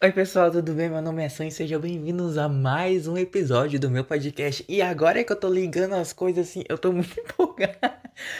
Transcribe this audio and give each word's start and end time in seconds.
Oi 0.00 0.12
pessoal, 0.12 0.48
tudo 0.48 0.74
bem? 0.74 0.88
Meu 0.88 1.02
nome 1.02 1.24
é 1.24 1.28
Sam 1.28 1.46
e 1.46 1.50
sejam 1.50 1.80
bem-vindos 1.80 2.38
a 2.38 2.48
mais 2.48 3.08
um 3.08 3.18
episódio 3.18 3.80
do 3.80 3.90
meu 3.90 4.04
podcast. 4.04 4.64
E 4.68 4.80
agora 4.80 5.18
é 5.18 5.24
que 5.24 5.32
eu 5.32 5.36
tô 5.40 5.48
ligando 5.48 5.94
as 5.94 6.12
coisas 6.12 6.48
assim, 6.48 6.62
eu 6.68 6.78
tô 6.78 6.92
muito 6.94 7.18
empolgado. 7.18 7.98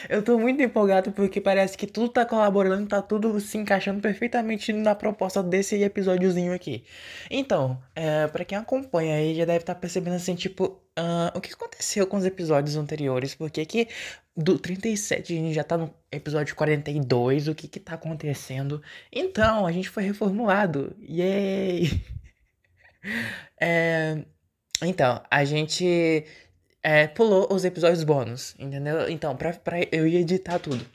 Eu 0.09 0.23
tô 0.23 0.39
muito 0.39 0.63
empolgado 0.63 1.11
porque 1.11 1.41
parece 1.41 1.77
que 1.77 1.85
tudo 1.85 2.11
tá 2.11 2.25
colaborando, 2.25 2.87
tá 2.87 3.03
tudo 3.03 3.41
se 3.41 3.59
encaixando 3.59 4.01
perfeitamente 4.01 4.73
na 4.73 4.95
proposta 4.95 5.43
desse 5.43 5.75
episódiozinho 5.83 6.55
aqui. 6.55 6.85
Então, 7.29 7.77
é, 7.93 8.29
para 8.29 8.45
quem 8.45 8.57
acompanha 8.57 9.17
aí 9.17 9.35
já 9.35 9.45
deve 9.45 9.59
estar 9.59 9.75
tá 9.75 9.81
percebendo 9.81 10.15
assim, 10.15 10.37
tipo, 10.37 10.81
Uh, 10.99 11.31
o 11.39 11.41
que 11.41 11.53
aconteceu 11.53 12.09
com 12.09 12.17
os 12.17 12.25
episódios 12.25 12.75
anteriores? 12.75 13.33
Porque 13.33 13.61
aqui 13.61 13.87
do 14.39 14.57
37 14.57 15.33
a 15.33 15.37
gente 15.37 15.53
já 15.53 15.65
tá 15.65 15.77
no 15.77 15.93
episódio 16.13 16.55
42. 16.55 17.49
O 17.49 17.55
que 17.57 17.67
que 17.67 17.81
tá 17.81 17.95
acontecendo? 17.95 18.81
Então, 19.13 19.67
a 19.67 19.73
gente 19.73 19.89
foi 19.89 20.05
reformulado. 20.05 20.95
Yay! 21.03 22.01
é, 23.61 24.23
então, 24.81 25.21
a 25.29 25.45
gente 25.45 26.25
é, 26.81 27.09
pulou 27.09 27.53
os 27.53 27.65
episódios 27.65 28.05
bônus, 28.05 28.55
entendeu? 28.61 29.11
Então, 29.11 29.37
pra, 29.37 29.53
pra 29.55 29.79
eu 29.91 30.07
ia 30.07 30.21
editar 30.21 30.61
tudo. 30.61 30.87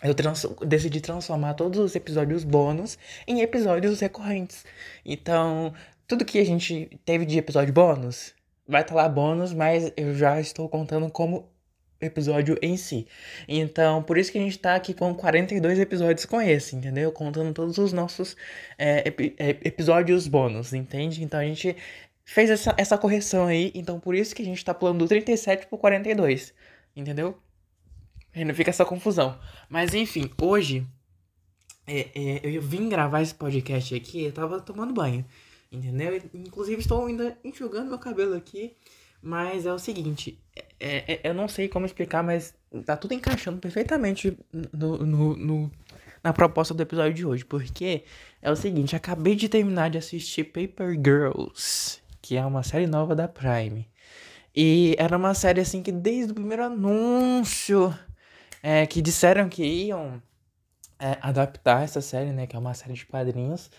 Eu 0.00 0.14
trans 0.14 0.46
decidi 0.64 1.00
transformar 1.00 1.54
todos 1.54 1.80
os 1.80 1.96
episódios 1.96 2.44
bônus 2.44 2.96
em 3.26 3.40
episódios 3.40 3.98
recorrentes. 3.98 4.64
Então, 5.04 5.74
tudo 6.06 6.24
que 6.24 6.38
a 6.38 6.46
gente 6.46 7.00
teve 7.04 7.26
de 7.26 7.36
episódio 7.36 7.72
bônus 7.72 8.32
vai 8.68 8.82
estar 8.82 8.94
tá 8.94 9.02
lá 9.02 9.08
bônus, 9.08 9.52
mas 9.52 9.92
eu 9.96 10.14
já 10.14 10.40
estou 10.40 10.68
contando 10.68 11.10
como 11.10 11.48
episódio 12.00 12.58
em 12.60 12.76
si. 12.76 13.06
Então, 13.48 14.02
por 14.02 14.18
isso 14.18 14.30
que 14.30 14.38
a 14.38 14.40
gente 14.40 14.58
tá 14.58 14.74
aqui 14.74 14.92
com 14.94 15.14
42 15.14 15.78
episódios 15.78 16.26
com 16.26 16.40
esse, 16.40 16.76
entendeu? 16.76 17.10
Contando 17.12 17.52
todos 17.52 17.78
os 17.78 17.92
nossos 17.92 18.36
é, 18.78 19.08
ep 19.08 19.34
é, 19.38 19.50
episódios 19.64 20.26
bônus, 20.28 20.72
entende? 20.72 21.22
Então 21.22 21.40
a 21.40 21.44
gente 21.44 21.76
fez 22.24 22.50
essa, 22.50 22.74
essa 22.76 22.98
correção 22.98 23.46
aí, 23.46 23.72
então 23.74 24.00
por 24.00 24.14
isso 24.14 24.34
que 24.34 24.42
a 24.42 24.44
gente 24.44 24.64
tá 24.64 24.74
pulando 24.74 24.98
do 24.98 25.08
37 25.08 25.66
pro 25.66 25.78
42, 25.78 26.52
entendeu? 26.94 27.38
Aí 28.34 28.44
não 28.44 28.54
fica 28.54 28.70
essa 28.70 28.84
confusão. 28.84 29.38
Mas 29.68 29.94
enfim, 29.94 30.30
hoje 30.40 30.86
é, 31.86 32.08
é, 32.14 32.40
eu 32.42 32.60
vim 32.60 32.88
gravar 32.88 33.22
esse 33.22 33.34
podcast 33.34 33.94
aqui, 33.94 34.24
eu 34.24 34.32
tava 34.32 34.60
tomando 34.60 34.92
banho. 34.92 35.24
Entendeu? 35.70 36.20
Inclusive 36.32 36.80
estou 36.80 37.06
ainda 37.06 37.36
enxugando 37.44 37.88
meu 37.88 37.98
cabelo 37.98 38.34
aqui. 38.34 38.76
Mas 39.22 39.66
é 39.66 39.72
o 39.72 39.78
seguinte, 39.78 40.38
é, 40.78 41.14
é, 41.14 41.20
eu 41.24 41.34
não 41.34 41.48
sei 41.48 41.68
como 41.68 41.86
explicar, 41.86 42.22
mas 42.22 42.54
tá 42.84 42.96
tudo 42.96 43.14
encaixando 43.14 43.58
perfeitamente 43.58 44.36
no, 44.72 44.98
no, 44.98 45.36
no, 45.36 45.72
na 46.22 46.32
proposta 46.32 46.74
do 46.74 46.82
episódio 46.82 47.14
de 47.14 47.26
hoje. 47.26 47.44
Porque 47.44 48.04
é 48.42 48.50
o 48.50 48.56
seguinte, 48.56 48.94
acabei 48.94 49.34
de 49.34 49.48
terminar 49.48 49.90
de 49.90 49.98
assistir 49.98 50.44
Paper 50.44 50.92
Girls, 50.92 52.00
que 52.20 52.36
é 52.36 52.44
uma 52.44 52.62
série 52.62 52.86
nova 52.86 53.14
da 53.14 53.28
Prime. 53.28 53.88
E 54.54 54.94
era 54.98 55.16
uma 55.16 55.34
série 55.34 55.60
assim 55.60 55.82
que 55.82 55.92
desde 55.92 56.32
o 56.32 56.34
primeiro 56.34 56.64
anúncio 56.64 57.94
é, 58.62 58.86
que 58.86 59.02
disseram 59.02 59.48
que 59.48 59.62
iam 59.62 60.22
é, 60.98 61.18
adaptar 61.20 61.82
essa 61.82 62.00
série, 62.00 62.32
né? 62.32 62.46
Que 62.46 62.56
é 62.56 62.58
uma 62.58 62.74
série 62.74 62.94
de 62.94 63.04
quadrinhos, 63.06 63.70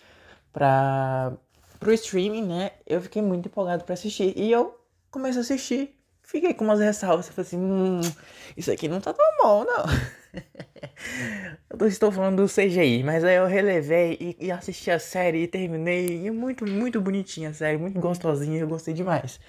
pra 0.52 1.32
pro 1.80 1.92
streaming, 1.92 2.44
né? 2.44 2.72
Eu 2.86 3.00
fiquei 3.00 3.22
muito 3.22 3.46
empolgado 3.46 3.84
para 3.84 3.94
assistir. 3.94 4.32
E 4.36 4.50
eu 4.50 4.78
comecei 5.10 5.40
a 5.40 5.42
assistir. 5.42 5.97
Fiquei 6.28 6.52
com 6.52 6.62
umas 6.62 6.78
ressalvas. 6.78 7.26
Falei 7.30 7.46
assim, 7.46 7.56
hum, 7.56 8.00
isso 8.54 8.70
aqui 8.70 8.86
não 8.86 9.00
tá 9.00 9.14
tão 9.14 9.24
bom, 9.42 9.64
não. 9.64 9.84
eu 11.80 11.88
estou 11.88 12.12
falando 12.12 12.42
do 12.42 12.46
CGI, 12.46 13.02
mas 13.02 13.24
aí 13.24 13.36
eu 13.36 13.46
relevei 13.46 14.18
e, 14.20 14.46
e, 14.46 14.52
assisti 14.52 14.90
a 14.90 14.98
série 14.98 15.44
e 15.44 15.48
terminei. 15.48 16.26
E 16.26 16.30
muito, 16.30 16.66
muito 16.66 17.00
bonitinha 17.00 17.48
a 17.48 17.54
série, 17.54 17.78
muito 17.78 17.98
gostosinha, 17.98 18.60
eu 18.60 18.68
gostei 18.68 18.92
demais. 18.92 19.40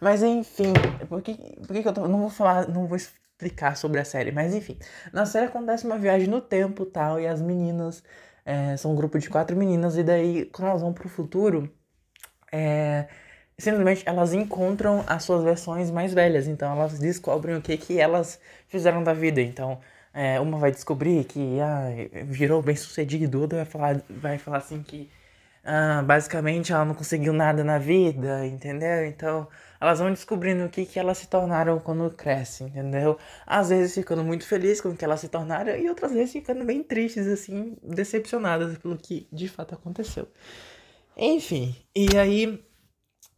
Mas 0.00 0.22
enfim, 0.22 0.72
por 1.08 1.20
que, 1.22 1.34
por 1.34 1.72
que, 1.72 1.82
que 1.82 1.88
eu 1.88 1.92
tô, 1.92 2.06
não 2.06 2.20
vou 2.20 2.30
falar, 2.30 2.68
não 2.68 2.86
vou 2.86 2.96
explicar 2.96 3.76
sobre 3.76 3.98
a 3.98 4.04
série, 4.04 4.30
mas 4.30 4.54
enfim. 4.54 4.78
Na 5.12 5.26
série 5.26 5.46
acontece 5.46 5.86
uma 5.86 5.98
viagem 5.98 6.28
no 6.28 6.40
tempo 6.40 6.86
tal, 6.86 7.18
e 7.20 7.26
as 7.26 7.42
meninas. 7.42 8.02
É, 8.44 8.76
são 8.76 8.92
um 8.92 8.96
grupo 8.96 9.18
de 9.18 9.28
quatro 9.28 9.56
meninas, 9.56 9.98
e 9.98 10.04
daí, 10.04 10.46
quando 10.46 10.68
elas 10.68 10.82
vão 10.82 10.92
pro 10.92 11.08
futuro, 11.08 11.70
é, 12.52 13.08
simplesmente 13.58 14.02
elas 14.06 14.32
encontram 14.32 15.04
as 15.06 15.24
suas 15.24 15.42
versões 15.42 15.90
mais 15.90 16.14
velhas, 16.14 16.46
então 16.46 16.70
elas 16.72 16.98
descobrem 16.98 17.56
o 17.56 17.60
que, 17.60 17.76
que 17.76 17.98
elas 18.00 18.40
fizeram 18.68 19.02
da 19.02 19.12
vida. 19.12 19.40
Então, 19.40 19.80
é, 20.14 20.40
uma 20.40 20.58
vai 20.58 20.70
descobrir 20.70 21.24
que 21.24 21.58
ah, 21.60 21.88
virou 22.24 22.62
bem 22.62 22.76
sucedido, 22.76 23.40
outra 23.40 23.58
vai 23.58 23.66
falar, 23.66 24.00
vai 24.08 24.38
falar 24.38 24.58
assim 24.58 24.82
que 24.82 25.10
ah, 25.64 26.02
basicamente 26.02 26.72
ela 26.72 26.84
não 26.84 26.94
conseguiu 26.94 27.32
nada 27.32 27.62
na 27.64 27.78
vida, 27.78 28.46
entendeu? 28.46 29.04
Então 29.06 29.46
elas 29.80 29.98
vão 29.98 30.10
descobrindo 30.10 30.64
o 30.64 30.68
que, 30.68 30.86
que 30.86 30.98
elas 30.98 31.18
se 31.18 31.28
tornaram 31.28 31.78
quando 31.78 32.10
crescem, 32.10 32.68
entendeu? 32.68 33.18
Às 33.46 33.68
vezes 33.70 33.94
ficando 33.94 34.24
muito 34.24 34.46
felizes 34.46 34.80
com 34.80 34.90
o 34.90 34.96
que 34.96 35.04
elas 35.04 35.20
se 35.20 35.28
tornaram 35.28 35.76
e 35.76 35.88
outras 35.88 36.12
vezes 36.12 36.32
ficando 36.32 36.64
bem 36.64 36.82
tristes, 36.82 37.26
assim, 37.26 37.76
decepcionadas 37.82 38.78
pelo 38.78 38.96
que 38.96 39.28
de 39.32 39.48
fato 39.48 39.74
aconteceu. 39.74 40.28
Enfim, 41.16 41.76
e 41.94 42.16
aí 42.16 42.64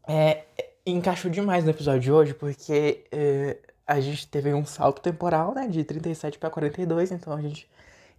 é, 0.09 0.45
encaixou 0.87 1.31
demais 1.31 1.65
no 1.65 1.71
episódio 1.71 2.01
de 2.01 2.13
hoje, 2.13 2.35
porque 2.35 3.05
é, 3.13 3.59
a 3.87 4.01
gente 4.01 4.27
teve 4.29 4.53
um 4.55 4.65
salto 4.65 5.01
temporal, 5.03 5.55
né, 5.55 5.67
de 5.69 5.85
37 5.85 6.39
para 6.39 6.51
42, 6.51 7.13
então 7.13 7.33
a 7.33 7.41
gente, 7.41 7.69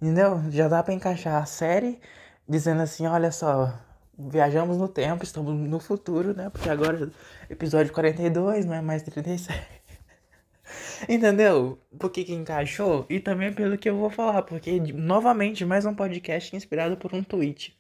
entendeu? 0.02 0.42
Já 0.50 0.68
dá 0.68 0.84
para 0.84 0.94
encaixar 0.94 1.42
a 1.42 1.46
série 1.46 2.00
dizendo 2.48 2.82
assim, 2.82 3.08
olha 3.08 3.32
só, 3.32 3.74
viajamos 4.18 4.78
no 4.78 4.88
tempo, 4.88 5.24
estamos 5.24 5.54
no 5.54 5.80
futuro, 5.80 6.36
né? 6.36 6.50
Porque 6.50 6.70
agora 6.70 7.10
episódio 7.50 7.94
42 7.94 8.66
não 8.66 8.74
é 8.74 8.82
mais 8.82 9.04
37. 9.04 9.82
Entendeu? 11.10 11.80
Por 11.98 12.10
que, 12.10 12.24
que 12.24 12.34
encaixou? 12.34 13.06
E 13.10 13.20
também 13.20 13.52
pelo 13.52 13.78
que 13.78 13.90
eu 13.90 13.98
vou 13.98 14.10
falar, 14.10 14.44
porque 14.44 14.80
novamente 14.94 15.66
mais 15.66 15.86
um 15.86 15.94
podcast 15.94 16.56
inspirado 16.56 16.96
por 16.98 17.14
um 17.14 17.24
tweet. 17.24 17.76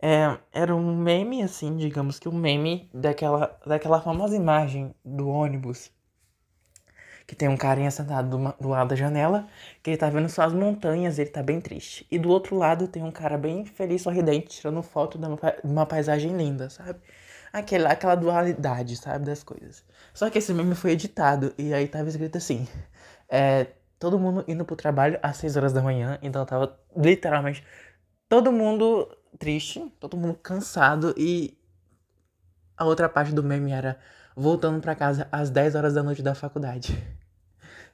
É, 0.00 0.36
era 0.52 0.74
um 0.74 0.97
assim, 1.48 1.76
digamos 1.76 2.18
que 2.18 2.28
um 2.28 2.32
meme 2.32 2.88
daquela, 2.92 3.58
daquela 3.66 4.00
famosa 4.00 4.36
imagem 4.36 4.94
do 5.04 5.28
ônibus. 5.28 5.90
Que 7.26 7.34
tem 7.34 7.48
um 7.48 7.56
carinha 7.56 7.90
sentado 7.90 8.30
do, 8.30 8.54
do 8.58 8.68
lado 8.68 8.88
da 8.88 8.96
janela, 8.96 9.46
que 9.82 9.90
ele 9.90 9.96
tá 9.96 10.08
vendo 10.08 10.28
só 10.28 10.42
as 10.42 10.52
montanhas, 10.52 11.18
ele 11.18 11.28
tá 11.28 11.42
bem 11.42 11.60
triste. 11.60 12.06
E 12.10 12.18
do 12.18 12.30
outro 12.30 12.56
lado 12.56 12.88
tem 12.88 13.02
um 13.02 13.10
cara 13.10 13.36
bem 13.36 13.66
feliz, 13.66 14.02
sorridente, 14.02 14.48
tirando 14.48 14.82
foto 14.82 15.18
de 15.18 15.26
uma, 15.26 15.38
uma 15.62 15.86
paisagem 15.86 16.36
linda, 16.36 16.70
sabe? 16.70 17.00
Aquela, 17.52 17.90
aquela 17.90 18.14
dualidade, 18.14 18.96
sabe, 18.96 19.26
das 19.26 19.42
coisas. 19.42 19.84
Só 20.14 20.30
que 20.30 20.38
esse 20.38 20.54
meme 20.54 20.74
foi 20.74 20.92
editado, 20.92 21.52
e 21.58 21.74
aí 21.74 21.86
tava 21.88 22.08
escrito 22.08 22.38
assim: 22.38 22.66
é, 23.28 23.66
todo 23.98 24.18
mundo 24.18 24.44
indo 24.48 24.64
pro 24.64 24.76
trabalho 24.76 25.18
às 25.22 25.36
6 25.38 25.56
horas 25.56 25.72
da 25.72 25.82
manhã, 25.82 26.18
então 26.22 26.44
tava 26.46 26.78
literalmente 26.96 27.62
todo 28.28 28.52
mundo 28.52 29.08
triste, 29.38 29.92
todo 30.00 30.16
mundo 30.16 30.34
cansado 30.34 31.14
e 31.16 31.56
a 32.76 32.84
outra 32.84 33.08
parte 33.08 33.32
do 33.32 33.42
meme 33.42 33.72
era 33.72 33.98
voltando 34.36 34.80
para 34.80 34.94
casa 34.94 35.28
às 35.32 35.50
10 35.50 35.74
horas 35.74 35.94
da 35.94 36.02
noite 36.02 36.22
da 36.22 36.34
faculdade. 36.34 36.96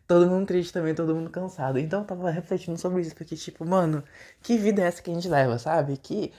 Todo 0.06 0.28
mundo 0.28 0.46
triste 0.46 0.70
também, 0.70 0.94
todo 0.94 1.14
mundo 1.14 1.30
cansado. 1.30 1.78
Então 1.78 2.00
eu 2.00 2.06
tava 2.06 2.30
refletindo 2.30 2.76
sobre 2.76 3.00
isso, 3.00 3.16
porque 3.16 3.34
tipo, 3.34 3.64
mano, 3.64 4.04
que 4.42 4.58
vida 4.58 4.82
é 4.82 4.84
essa 4.84 5.00
que 5.00 5.10
a 5.10 5.14
gente 5.14 5.26
leva, 5.26 5.58
sabe? 5.58 5.96
Que 5.96 6.30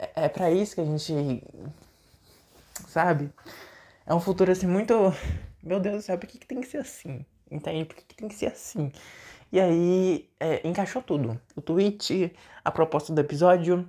é, 0.00 0.24
é 0.24 0.28
para 0.28 0.50
isso 0.50 0.74
que 0.74 0.80
a 0.80 0.84
gente 0.84 1.40
sabe? 2.88 3.30
É 4.06 4.12
um 4.14 4.20
futuro 4.20 4.50
assim 4.50 4.66
muito, 4.66 4.94
meu 5.62 5.80
Deus 5.80 5.96
do 5.96 6.02
céu, 6.02 6.18
por 6.18 6.26
que, 6.26 6.38
que 6.38 6.46
tem 6.46 6.60
que 6.60 6.66
ser 6.66 6.78
assim? 6.78 7.24
Entende? 7.50 7.84
Por 7.84 7.96
que, 7.96 8.04
que 8.04 8.14
tem 8.16 8.28
que 8.28 8.34
ser 8.34 8.46
assim? 8.46 8.92
E 9.52 9.60
aí, 9.60 10.28
é, 10.40 10.66
encaixou 10.66 11.00
tudo. 11.00 11.40
O 11.54 11.60
tweet, 11.60 12.34
a 12.64 12.70
proposta 12.70 13.12
do 13.12 13.20
episódio, 13.20 13.88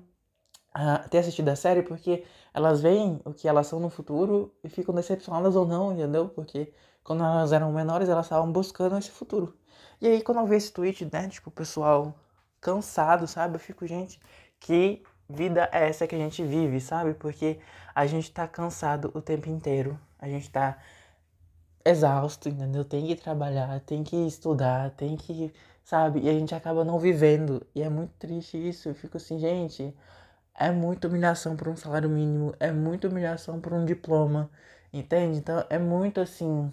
ter 1.10 1.20
assistido 1.20 1.50
a 1.50 1.56
série, 1.56 1.82
porque 1.84 2.24
elas 2.54 2.82
veem 2.82 3.22
o 3.26 3.34
que 3.34 3.48
elas 3.48 3.68
são 3.68 3.80
no 3.80 3.90
futuro 3.90 4.54
e 4.64 4.70
ficam 4.70 4.94
decepcionadas 4.94 5.56
ou 5.56 5.66
não, 5.66 5.94
entendeu? 5.94 6.30
Porque 6.30 6.74
quando 7.04 7.24
elas 7.24 7.52
eram 7.54 7.72
menores, 7.72 8.10
elas 8.10 8.26
estavam 8.26 8.52
buscando 8.52 8.98
esse 8.98 9.12
futuro. 9.12 9.56
E 10.02 10.08
aí, 10.08 10.22
quando 10.22 10.40
eu 10.40 10.46
vejo 10.46 10.66
esse 10.66 10.74
tweet, 10.74 11.08
né, 11.12 11.28
tipo, 11.30 11.50
o 11.50 11.52
pessoal 11.52 12.14
cansado, 12.60 13.28
sabe? 13.28 13.56
Eu 13.56 13.60
fico, 13.60 13.86
gente, 13.88 14.20
que 14.60 15.04
vida 15.30 15.70
é 15.72 15.88
essa 15.88 16.08
que 16.08 16.16
a 16.16 16.18
gente 16.18 16.44
vive, 16.44 16.80
sabe? 16.82 17.14
Porque 17.14 17.60
a 17.94 18.06
gente 18.08 18.32
tá 18.32 18.48
cansado 18.48 19.12
o 19.14 19.22
tempo 19.22 19.50
inteiro. 19.50 20.00
A 20.20 20.28
gente 20.28 20.50
tá 20.50 20.78
exausto, 21.86 22.50
entendeu? 22.50 22.84
Tem 22.84 23.06
que 23.08 23.16
trabalhar, 23.16 23.80
tem 23.82 24.04
que 24.04 24.16
estudar, 24.28 24.92
tem 24.92 25.16
que, 25.16 25.54
sabe? 25.84 26.22
E 26.22 26.30
a 26.30 26.34
gente 26.34 26.56
acaba 26.56 26.84
não 26.84 27.00
vivendo. 27.00 27.66
E 27.76 27.82
é 27.82 27.90
muito 27.90 28.14
triste 28.18 28.58
isso. 28.58 28.90
Eu 28.90 28.96
fico 28.96 29.18
assim, 29.18 29.38
gente, 29.40 29.94
é 30.60 30.72
muita 30.72 31.08
humilhação 31.08 31.56
por 31.56 31.68
um 31.68 31.76
salário 31.76 32.10
mínimo, 32.10 32.56
é 32.60 32.72
muita 32.72 33.08
humilhação 33.08 33.60
por 33.60 33.74
um 33.74 33.86
diploma, 33.86 34.50
entende? 34.94 35.38
Então 35.40 35.66
é 35.70 35.78
muito 35.80 36.20
assim. 36.22 36.72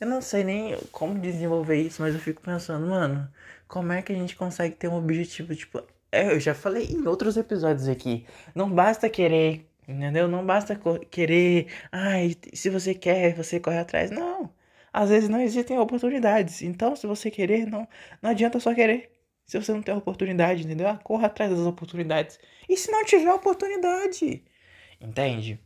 Eu 0.00 0.06
não 0.08 0.20
sei 0.20 0.44
nem 0.44 0.76
como 0.92 1.18
desenvolver 1.18 1.76
isso, 1.80 2.02
mas 2.02 2.14
eu 2.14 2.20
fico 2.20 2.42
pensando, 2.42 2.86
mano, 2.86 3.28
como 3.68 3.92
é 3.92 4.02
que 4.02 4.12
a 4.12 4.16
gente 4.16 4.36
consegue 4.36 4.74
ter 4.76 4.88
um 4.88 4.96
objetivo? 4.96 5.54
Tipo, 5.54 5.82
é, 6.12 6.32
eu 6.32 6.40
já 6.40 6.54
falei 6.54 6.86
em 6.86 7.06
outros 7.06 7.36
episódios 7.36 7.88
aqui. 7.88 8.26
Não 8.54 8.70
basta 8.70 9.08
querer, 9.08 9.68
entendeu? 9.88 10.28
Não 10.28 10.44
basta 10.44 10.78
querer. 11.10 11.68
Ai, 11.90 12.36
se 12.52 12.70
você 12.70 12.94
quer, 12.94 13.34
você 13.34 13.58
corre 13.60 13.78
atrás. 13.78 14.10
Não. 14.10 14.50
Às 14.92 15.10
vezes 15.10 15.28
não 15.28 15.40
existem 15.40 15.78
oportunidades. 15.78 16.62
Então, 16.62 16.94
se 16.96 17.06
você 17.06 17.30
querer, 17.30 17.66
não, 17.66 17.88
não 18.22 18.30
adianta 18.30 18.60
só 18.60 18.74
querer. 18.74 19.13
Se 19.44 19.60
você 19.60 19.72
não 19.72 19.82
tem 19.82 19.94
oportunidade, 19.94 20.64
entendeu? 20.64 20.88
Ah, 20.88 20.96
corra 20.96 21.26
atrás 21.26 21.50
das 21.50 21.60
oportunidades. 21.60 22.38
E 22.68 22.76
se 22.76 22.90
não 22.90 23.04
tiver 23.04 23.32
oportunidade? 23.32 24.44
Entende? 25.00 25.60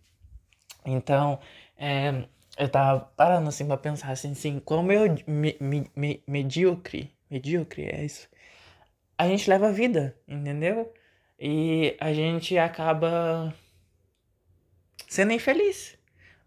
Então, 0.84 1.38
é, 1.76 2.25
eu 2.58 2.69
tava 2.69 3.00
parando 3.16 3.48
assim 3.48 3.66
pra 3.66 3.76
pensar 3.76 4.10
assim, 4.10 4.32
assim 4.32 4.60
como 4.60 4.90
eu 4.90 5.14
me, 5.26 5.56
me, 5.60 5.90
me, 5.94 6.22
medíocre, 6.26 7.12
medíocre 7.30 7.84
é 7.86 8.04
isso. 8.04 8.28
A 9.16 9.28
gente 9.28 9.48
leva 9.48 9.69
a 9.69 9.72
vida, 9.72 10.16
entendeu? 10.26 10.92
E 11.38 11.96
a 12.00 12.12
gente 12.12 12.58
acaba 12.58 13.54
sendo 15.08 15.32
infeliz. 15.32 15.96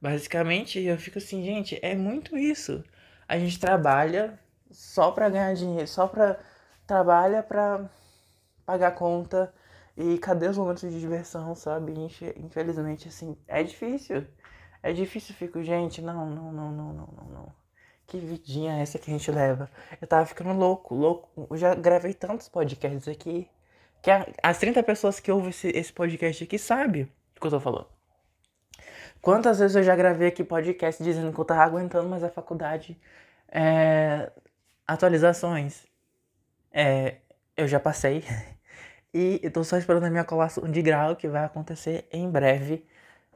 Basicamente, 0.01 0.79
eu 0.79 0.97
fico 0.97 1.17
assim, 1.17 1.43
gente, 1.43 1.79
é 1.81 1.95
muito 1.95 2.37
isso. 2.37 2.83
A 3.27 3.37
gente 3.39 3.59
trabalha 3.59 4.39
só 4.69 5.11
pra 5.11 5.29
ganhar 5.29 5.53
dinheiro, 5.53 5.87
só 5.87 6.07
pra. 6.07 6.39
Trabalha 6.91 7.41
pra 7.41 7.89
pagar 8.65 8.91
conta. 8.91 9.53
E 9.95 10.17
cadê 10.17 10.49
os 10.49 10.57
momentos 10.57 10.81
de 10.91 10.99
diversão, 10.99 11.55
sabe? 11.55 11.93
Infelizmente, 12.35 13.07
assim, 13.07 13.37
é 13.47 13.63
difícil. 13.63 14.27
É 14.83 14.91
difícil, 14.91 15.33
fico, 15.33 15.63
gente, 15.63 16.01
não, 16.01 16.29
não, 16.29 16.51
não, 16.51 16.69
não, 16.69 16.93
não, 16.93 17.07
não, 17.07 17.23
não. 17.33 17.53
Que 18.05 18.17
vidinha 18.17 18.73
essa 18.77 18.99
que 18.99 19.09
a 19.09 19.13
gente 19.13 19.31
leva? 19.31 19.69
Eu 20.01 20.05
tava 20.05 20.25
ficando 20.25 20.51
louco, 20.51 20.93
louco. 20.93 21.47
Eu 21.49 21.55
já 21.55 21.73
gravei 21.73 22.13
tantos 22.13 22.49
podcasts 22.49 23.07
aqui. 23.07 23.49
Que 24.01 24.11
as 24.43 24.57
30 24.57 24.83
pessoas 24.83 25.17
que 25.17 25.31
ouvem 25.31 25.51
esse, 25.51 25.69
esse 25.69 25.93
podcast 25.93 26.43
aqui 26.43 26.59
sabem 26.59 27.05
do 27.05 27.39
que 27.39 27.47
eu 27.47 27.51
tô 27.51 27.59
falando. 27.61 27.87
Quantas 29.21 29.59
vezes 29.59 29.77
eu 29.77 29.83
já 29.83 29.95
gravei 29.95 30.27
aqui 30.27 30.43
podcast 30.43 31.01
dizendo 31.01 31.31
que 31.31 31.39
eu 31.39 31.45
tava 31.45 31.63
aguentando 31.63 32.09
mais 32.09 32.21
a 32.21 32.29
faculdade? 32.29 32.99
É, 33.47 34.29
atualizações. 34.85 35.89
É, 36.71 37.17
eu 37.57 37.67
já 37.67 37.79
passei. 37.79 38.23
E 39.13 39.39
eu 39.43 39.51
tô 39.51 39.63
só 39.63 39.77
esperando 39.77 40.05
a 40.05 40.09
minha 40.09 40.23
colação 40.23 40.69
de 40.71 40.81
grau, 40.81 41.15
que 41.17 41.27
vai 41.27 41.43
acontecer 41.45 42.07
em 42.11 42.29
breve. 42.31 42.85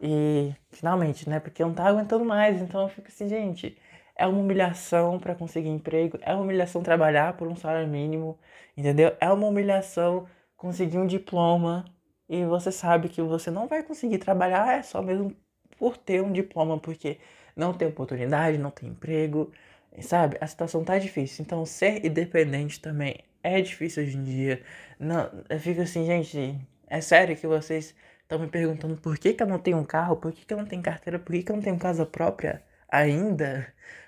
E 0.02 0.56
finalmente, 0.72 1.30
né? 1.30 1.40
Porque 1.40 1.64
eu 1.64 1.68
não 1.68 1.76
tava 1.76 1.90
aguentando 1.90 2.26
mais. 2.26 2.62
Então 2.62 2.84
eu 2.84 2.90
fico 2.90 3.08
assim, 3.10 3.28
gente, 3.30 3.78
é 4.16 4.28
uma 4.28 4.40
humilhação 4.40 5.20
para 5.20 5.36
conseguir 5.36 5.70
emprego, 5.70 6.18
é 6.22 6.34
uma 6.34 6.44
humilhação 6.44 6.84
trabalhar 6.84 7.36
por 7.38 7.48
um 7.48 7.56
salário 7.58 7.88
mínimo, 7.90 8.40
entendeu? 8.78 9.16
É 9.20 9.30
uma 9.32 9.48
humilhação 9.48 10.28
conseguir 10.58 10.98
um 10.98 11.08
diploma 11.08 11.86
e 12.30 12.46
você 12.46 12.72
sabe 12.72 13.10
que 13.10 13.22
você 13.22 13.52
não 13.52 13.68
vai 13.68 13.84
conseguir 13.84 14.18
trabalhar 14.20 14.78
é 14.80 14.84
só 14.84 15.02
mesmo 15.02 15.36
por 15.78 15.98
ter 15.98 16.22
um 16.24 16.32
diploma, 16.32 16.80
porque 16.80 17.20
não 17.56 17.74
tem 17.74 17.88
oportunidade, 17.88 18.58
não 18.58 18.72
tem 18.72 18.90
emprego, 18.90 19.52
sabe? 20.02 20.38
A 20.42 20.48
situação 20.48 20.84
tá 20.84 20.98
difícil. 20.98 21.44
Então 21.44 21.66
ser 21.66 22.06
independente 22.06 22.80
também 22.80 23.20
é 23.44 23.62
difícil 23.62 24.04
hoje 24.04 24.18
em 24.18 24.24
dia. 24.24 24.62
Não, 25.00 25.30
eu 25.50 25.60
fico 25.60 25.82
assim, 25.82 26.06
gente, 26.06 26.60
é 26.88 27.02
sério 27.02 27.36
que 27.38 27.48
vocês 27.48 27.96
estão 28.22 28.40
me 28.40 28.48
perguntando 28.48 28.98
por 28.98 29.18
que, 29.18 29.34
que 29.34 29.44
eu 29.44 29.48
não 29.48 29.60
tenho 29.60 29.78
um 29.78 29.86
carro, 29.86 30.18
por 30.18 30.32
que, 30.32 30.46
que 30.46 30.54
eu 30.54 30.58
não 30.58 30.66
tenho 30.66 30.82
carteira, 30.82 31.20
por 31.20 31.32
que, 31.34 31.44
que 31.44 31.52
eu 31.52 31.56
não 31.56 31.64
tenho 31.64 31.78
casa 31.78 32.06
própria 32.06 32.64
ainda? 32.90 33.68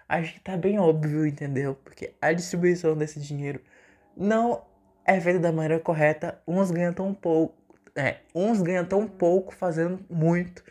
Acho 0.10 0.34
que 0.34 0.40
tá 0.40 0.58
bem 0.58 0.80
óbvio, 0.80 1.26
entendeu? 1.26 1.76
Porque 1.76 2.14
a 2.22 2.34
distribuição 2.34 2.96
desse 2.98 3.20
dinheiro 3.20 3.62
não 4.16 4.66
é 5.06 5.20
feita 5.22 5.40
da 5.40 5.52
maneira 5.52 5.80
correta. 5.80 6.42
Uns 6.48 6.72
ganham 6.72 6.94
tão 6.94 7.14
pouco, 7.14 7.56
é, 7.96 8.18
uns 8.34 8.62
ganham 8.62 8.86
tão 8.86 9.08
pouco 9.08 9.54
fazendo 9.54 10.04
muito, 10.10 10.64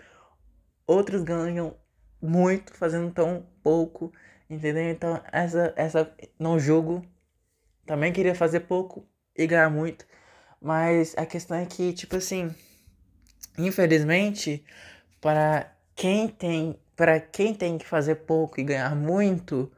outros 0.87 1.23
ganham 1.23 1.77
muito 2.21 2.73
fazendo 2.75 3.11
tão 3.13 3.47
pouco, 3.63 4.13
entendeu? 4.49 4.91
Então, 4.91 5.21
essa, 5.33 5.73
essa 5.77 6.15
não 6.39 6.59
jogo. 6.59 7.05
Também 7.87 8.13
queria 8.13 8.35
fazer 8.35 8.61
pouco 8.61 9.07
e 9.37 9.47
ganhar 9.47 9.71
muito. 9.71 10.07
Mas 10.61 11.15
a 11.17 11.27
questão 11.27 11.57
é 11.57 11.67
que, 11.67 11.93
tipo 11.93 12.17
assim, 12.17 12.55
Infelizmente, 13.59 14.65
para 15.21 15.73
quem 15.95 16.29
tem, 16.29 16.79
para 16.95 17.19
quem 17.19 17.55
tem 17.55 17.79
que 17.79 17.87
fazer 17.87 18.17
pouco 18.17 18.61
e 18.61 18.65
ganhar 18.65 18.95
muito, 18.95 19.73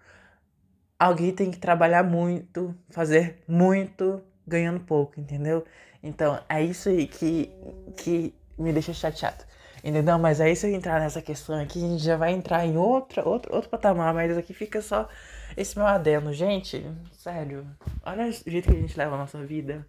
alguém 0.99 1.33
tem 1.33 1.51
que 1.51 1.59
trabalhar 1.59 2.03
muito, 2.03 2.75
fazer 2.91 3.39
muito, 3.47 4.21
ganhando 4.47 4.81
pouco, 4.81 5.21
entendeu? 5.21 5.65
Então, 6.03 6.41
é 6.49 6.63
isso 6.63 6.89
aí 6.89 7.07
que, 7.07 7.53
que 7.97 8.35
me 8.59 8.73
deixa 8.73 8.93
chateado. 8.93 9.45
Entendeu? 9.89 10.19
Mas 10.19 10.39
aí 10.39 10.55
se 10.55 10.67
eu 10.67 10.75
entrar 10.75 11.01
nessa 11.01 11.23
questão 11.23 11.59
aqui, 11.59 11.83
a 11.83 11.89
gente 11.89 12.05
já 12.05 12.15
vai 12.15 12.33
entrar 12.33 12.67
em 12.67 12.77
outra, 12.77 13.27
outro, 13.27 13.55
outro 13.55 13.71
patamar, 13.71 14.13
mas 14.13 14.37
aqui 14.37 14.53
fica 14.53 14.83
só 14.83 15.09
esse 15.57 15.79
meu 15.79 15.87
adeno. 15.87 16.31
Gente, 16.31 16.85
sério, 17.13 17.67
olha 18.05 18.27
o 18.27 18.51
jeito 18.51 18.69
que 18.69 18.77
a 18.77 18.81
gente 18.81 18.99
leva 18.99 19.15
a 19.15 19.19
nossa 19.19 19.43
vida. 19.43 19.87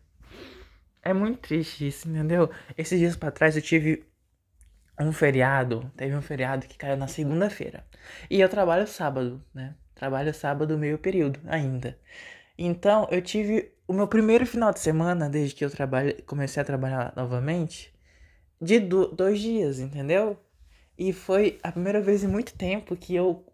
É 1.04 1.14
muito 1.14 1.40
triste 1.40 1.86
isso, 1.86 2.08
entendeu? 2.08 2.50
Esses 2.78 2.98
dias 2.98 3.18
para 3.18 3.30
trás 3.30 3.58
eu 3.58 3.62
tive 3.62 4.06
um 4.98 5.12
feriado, 5.12 5.92
teve 5.98 6.16
um 6.16 6.22
feriado 6.22 6.66
que 6.66 6.78
caiu 6.78 6.96
na 6.96 7.08
segunda-feira. 7.08 7.84
E 8.30 8.40
eu 8.40 8.48
trabalho 8.48 8.88
sábado, 8.88 9.44
né? 9.54 9.76
Trabalho 9.96 10.34
sábado 10.34 10.78
meio 10.78 10.98
período 10.98 11.42
ainda. 11.46 11.98
Então, 12.58 13.06
eu 13.12 13.22
tive 13.22 13.74
o 13.86 13.92
meu 13.92 14.08
primeiro 14.08 14.46
final 14.46 14.72
de 14.72 14.80
semana 14.80 15.30
desde 15.30 15.56
que 15.56 15.66
eu 15.66 15.70
trabalho, 15.70 16.16
comecei 16.26 16.62
a 16.62 16.66
trabalhar 16.66 17.12
novamente, 17.18 17.94
de 18.62 18.80
do, 18.80 19.08
dois 19.08 19.40
dias, 19.40 19.80
entendeu? 19.80 20.38
E 20.98 21.14
foi 21.14 21.60
a 21.64 21.72
primeira 21.72 22.02
vez 22.02 22.24
em 22.24 22.28
muito 22.28 22.54
tempo 22.56 22.96
que 22.96 23.16
eu 23.16 23.46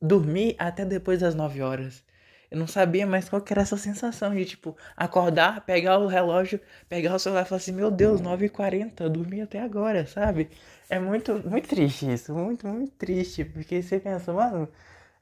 dormi 0.00 0.54
até 0.58 0.84
depois 0.84 1.20
das 1.20 1.34
nove 1.34 1.62
horas. 1.62 2.04
Eu 2.50 2.58
não 2.58 2.66
sabia 2.66 3.06
mais 3.06 3.28
qual 3.28 3.42
que 3.42 3.52
era 3.52 3.62
essa 3.62 3.76
sensação 3.76 4.34
de, 4.34 4.44
tipo, 4.44 4.76
acordar, 4.96 5.64
pegar 5.66 5.98
o 5.98 6.06
relógio, 6.06 6.60
pegar 6.88 7.14
o 7.14 7.18
celular 7.18 7.42
e 7.42 7.48
falar 7.48 7.56
assim, 7.58 7.72
meu 7.72 7.90
Deus, 7.90 8.20
9h40, 8.20 9.00
eu 9.00 9.10
dormi 9.10 9.40
até 9.40 9.60
agora, 9.60 10.06
sabe? 10.06 10.48
É 10.88 10.98
muito, 10.98 11.34
muito 11.48 11.68
triste 11.68 12.10
isso, 12.12 12.32
muito, 12.32 12.66
muito 12.68 12.92
triste, 12.92 13.44
porque 13.44 13.82
você 13.82 13.98
pensa, 13.98 14.32
mano, 14.32 14.68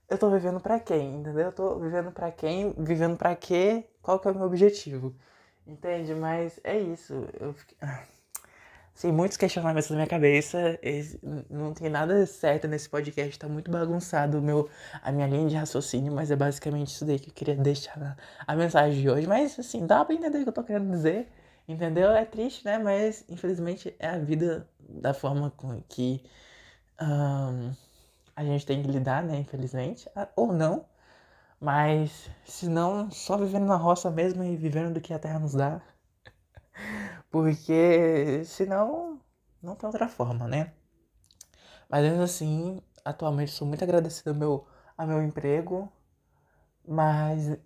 eu 0.09 0.19
tô 0.19 0.31
vivendo 0.31 0.61
pra 0.61 0.79
quem, 0.79 1.17
entendeu? 1.17 1.47
Eu 1.47 1.53
tô 1.53 1.79
vivendo 1.79 2.13
pra 2.13 2.31
quem, 2.31 2.75
vivendo 2.79 3.17
pra 3.17 3.35
quê, 3.35 3.85
qual 4.03 4.19
que 4.21 4.29
é 4.29 4.31
o 4.31 4.35
meu 4.35 4.47
objetivo, 4.47 5.15
entende? 5.67 6.15
Mas 6.15 6.61
é 6.63 6.79
isso, 6.79 7.27
eu 7.41 7.55
fiquei... 7.55 7.77
Sim, 8.95 9.11
muitos 9.13 9.37
questionamentos 9.37 9.91
na 9.91 9.97
minha 9.97 10.07
cabeça. 10.07 10.79
Não 11.51 11.75
tem 11.75 11.91
nada 11.91 12.25
certo 12.27 12.69
nesse 12.69 12.89
podcast, 12.89 13.39
tá 13.39 13.49
muito 13.49 13.71
bagunçado 13.71 14.41
meu, 14.41 14.69
a 15.03 15.11
minha 15.11 15.27
linha 15.27 15.49
de 15.49 15.57
raciocínio, 15.57 16.13
mas 16.13 16.31
é 16.31 16.37
basicamente 16.37 16.89
isso 16.89 17.05
daí 17.05 17.19
que 17.19 17.29
eu 17.31 17.35
queria 17.35 17.57
deixar 17.57 17.99
na, 17.99 18.17
a 18.47 18.55
mensagem 18.57 19.01
de 19.01 19.11
hoje. 19.11 19.27
Mas 19.27 19.59
assim, 19.59 19.85
dá 19.87 20.05
pra 20.05 20.15
entender 20.15 20.39
o 20.39 20.43
que 20.45 20.49
eu 20.49 20.53
tô 20.53 20.63
querendo 20.63 20.91
dizer, 20.91 21.29
entendeu? 21.67 22.13
É 22.13 22.25
triste, 22.25 22.65
né? 22.65 22.79
Mas 22.79 23.25
infelizmente 23.29 23.95
é 23.99 24.09
a 24.09 24.19
vida 24.19 24.69
da 24.79 25.13
forma 25.13 25.51
com 25.51 25.81
que 25.89 26.23
um, 27.01 27.73
a 28.37 28.45
gente 28.45 28.67
tem 28.67 28.83
que 28.83 28.89
lidar, 28.91 29.23
né? 29.25 29.39
Infelizmente, 29.39 30.09
ou 30.37 30.53
não. 30.53 30.87
Mas 31.61 32.31
se 32.47 32.69
não, 32.69 33.11
só 33.11 33.37
vivendo 33.39 33.67
na 33.67 33.77
roça 33.77 34.11
mesmo 34.11 34.45
e 34.45 34.57
vivendo 34.57 34.95
do 34.95 35.01
que 35.01 35.15
a 35.15 35.19
terra 35.19 35.39
nos 35.41 35.55
dá. 35.55 35.81
Porque 37.35 38.45
senão 38.45 39.21
não 39.61 39.75
tem 39.75 39.89
outra 39.89 40.09
forma, 40.09 40.47
né? 40.47 40.73
Mas 41.91 42.05
mesmo 42.05 42.23
assim, 42.23 42.81
atualmente 43.05 43.51
sou 43.51 43.67
muito 43.67 43.83
agradecido 43.83 44.31
ao 44.31 44.37
meu, 44.37 44.69
ao 44.97 45.05
meu 45.05 45.21
emprego. 45.21 45.93
Mas 46.87 47.59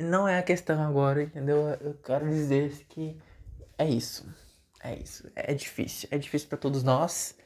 não 0.00 0.26
é 0.26 0.40
a 0.40 0.42
questão 0.42 0.82
agora, 0.82 1.22
entendeu? 1.22 1.68
Eu 1.80 1.94
quero 2.02 2.28
dizer 2.28 2.84
que 2.88 3.16
é 3.78 3.88
isso. 3.88 4.28
É 4.82 4.96
isso. 4.96 5.30
É 5.36 5.54
difícil. 5.54 6.08
É 6.10 6.18
difícil 6.18 6.48
para 6.48 6.58
todos 6.58 6.82
nós. 6.82 7.38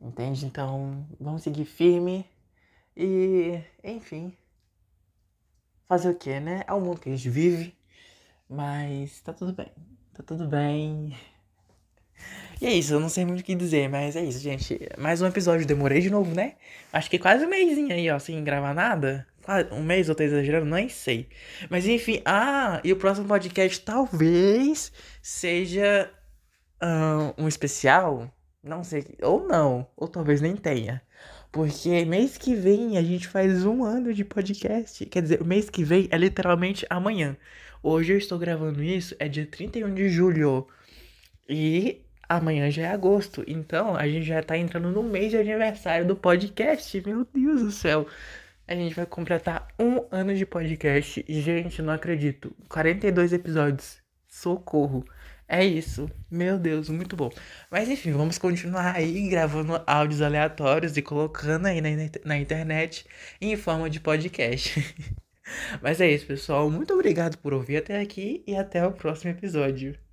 Entende? 0.00 0.44
Então, 0.44 1.06
vamos 1.20 1.44
seguir 1.44 1.66
firme. 1.66 2.28
E, 2.96 3.62
enfim. 3.84 4.36
Fazer 5.86 6.10
o 6.10 6.16
que, 6.16 6.40
né? 6.40 6.64
É 6.66 6.72
o 6.72 6.80
mundo 6.80 7.00
que 7.00 7.10
a 7.10 7.14
gente 7.14 7.30
vive. 7.30 7.78
Mas 8.48 9.20
tá 9.20 9.32
tudo 9.32 9.52
bem 9.52 9.72
tá 10.14 10.22
tudo 10.22 10.46
bem. 10.46 11.12
E 12.60 12.66
é 12.66 12.72
isso, 12.72 12.94
eu 12.94 13.00
não 13.00 13.08
sei 13.08 13.24
muito 13.24 13.40
o 13.40 13.44
que 13.44 13.54
dizer, 13.54 13.88
mas 13.88 14.14
é 14.14 14.24
isso, 14.24 14.38
gente. 14.38 14.78
Mais 14.96 15.20
um 15.20 15.26
episódio, 15.26 15.66
demorei 15.66 16.00
de 16.00 16.08
novo, 16.08 16.32
né? 16.32 16.54
Acho 16.92 17.10
que 17.10 17.18
quase 17.18 17.44
um 17.44 17.48
mêsinho 17.48 17.92
aí, 17.92 18.08
ó, 18.08 18.18
sem 18.20 18.42
gravar 18.44 18.72
nada. 18.72 19.26
Um 19.72 19.82
mês, 19.82 20.08
eu 20.08 20.14
tô 20.14 20.22
exagerando, 20.22 20.66
nem 20.66 20.88
sei. 20.88 21.28
Mas 21.68 21.84
enfim, 21.86 22.22
ah, 22.24 22.80
e 22.84 22.92
o 22.92 22.96
próximo 22.96 23.26
podcast 23.26 23.80
talvez 23.80 24.92
seja 25.20 26.08
uh, 26.80 27.34
um 27.36 27.48
especial. 27.48 28.32
Não 28.62 28.84
sei, 28.84 29.04
ou 29.20 29.46
não, 29.46 29.86
ou 29.96 30.06
talvez 30.06 30.40
nem 30.40 30.54
tenha. 30.56 31.02
Porque 31.54 32.04
mês 32.04 32.36
que 32.36 32.52
vem 32.52 32.98
a 32.98 33.02
gente 33.02 33.28
faz 33.28 33.64
um 33.64 33.84
ano 33.84 34.12
de 34.12 34.24
podcast. 34.24 35.06
Quer 35.06 35.22
dizer, 35.22 35.44
mês 35.44 35.70
que 35.70 35.84
vem 35.84 36.08
é 36.10 36.18
literalmente 36.18 36.84
amanhã. 36.90 37.36
Hoje 37.80 38.12
eu 38.12 38.18
estou 38.18 38.40
gravando 38.40 38.82
isso, 38.82 39.14
é 39.20 39.28
dia 39.28 39.46
31 39.46 39.94
de 39.94 40.08
julho. 40.08 40.66
E 41.48 42.02
amanhã 42.28 42.68
já 42.72 42.82
é 42.82 42.86
agosto. 42.88 43.44
Então 43.46 43.94
a 43.94 44.08
gente 44.08 44.26
já 44.26 44.42
tá 44.42 44.58
entrando 44.58 44.90
no 44.90 45.04
mês 45.04 45.30
de 45.30 45.36
aniversário 45.36 46.04
do 46.04 46.16
podcast. 46.16 47.00
Meu 47.06 47.24
Deus 47.32 47.62
do 47.62 47.70
céu. 47.70 48.04
A 48.66 48.74
gente 48.74 48.96
vai 48.96 49.06
completar 49.06 49.68
um 49.78 50.04
ano 50.10 50.34
de 50.34 50.44
podcast. 50.44 51.24
Gente, 51.28 51.80
não 51.80 51.92
acredito. 51.92 52.52
42 52.68 53.32
episódios. 53.32 54.02
Socorro. 54.26 55.04
É 55.48 55.64
isso. 55.64 56.10
Meu 56.30 56.58
Deus, 56.58 56.88
muito 56.88 57.16
bom. 57.16 57.30
Mas 57.70 57.88
enfim, 57.88 58.12
vamos 58.12 58.38
continuar 58.38 58.94
aí 58.96 59.28
gravando 59.28 59.82
áudios 59.86 60.22
aleatórios 60.22 60.96
e 60.96 61.02
colocando 61.02 61.66
aí 61.66 61.80
na, 61.80 61.88
na 62.24 62.38
internet 62.38 63.06
em 63.40 63.56
forma 63.56 63.88
de 63.90 64.00
podcast. 64.00 64.80
Mas 65.82 66.00
é 66.00 66.10
isso, 66.10 66.26
pessoal. 66.26 66.70
Muito 66.70 66.94
obrigado 66.94 67.36
por 67.38 67.52
ouvir 67.52 67.78
até 67.78 68.00
aqui 68.00 68.42
e 68.46 68.56
até 68.56 68.86
o 68.86 68.92
próximo 68.92 69.30
episódio. 69.30 70.03